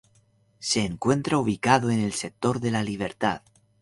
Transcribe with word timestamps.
Se 0.57 0.83
encuentra 0.83 1.37
ubicado 1.37 1.91
en 1.91 1.99
el 1.99 2.13
Sector 2.13 2.59
de 2.59 2.71
la 2.71 2.81
Libertad. 2.81 3.43